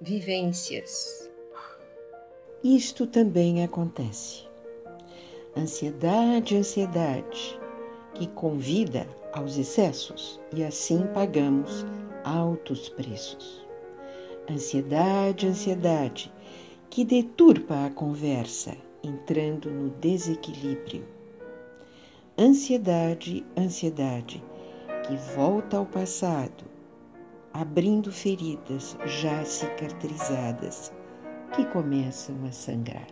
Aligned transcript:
vivências. 0.00 1.30
Isto 2.64 3.06
também 3.06 3.62
acontece. 3.62 4.44
Ansiedade, 5.54 6.56
ansiedade, 6.56 7.60
que 8.14 8.26
convida 8.28 9.06
aos 9.32 9.58
excessos 9.58 10.40
e 10.54 10.64
assim 10.64 11.06
pagamos 11.12 11.84
altos 12.24 12.88
preços. 12.88 13.66
Ansiedade, 14.50 15.46
ansiedade, 15.46 16.32
que 16.88 17.04
deturpa 17.04 17.86
a 17.86 17.90
conversa, 17.90 18.76
entrando 19.02 19.70
no 19.70 19.90
desequilíbrio. 19.90 21.04
Ansiedade, 22.38 23.44
ansiedade, 23.56 24.42
que 25.06 25.14
volta 25.34 25.76
ao 25.76 25.86
passado, 25.86 26.69
abrindo 27.52 28.12
feridas 28.12 28.96
já 29.06 29.44
cicatrizadas 29.44 30.92
que 31.54 31.64
começam 31.66 32.36
a 32.46 32.52
sangrar. 32.52 33.06